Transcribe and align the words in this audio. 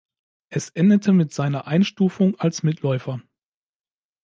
Es 0.49 0.69
endete 0.69 1.13
mit 1.13 1.31
seiner 1.31 1.67
Einstufung 1.67 2.33
als 2.39 2.63
Mitläufer. 2.63 3.21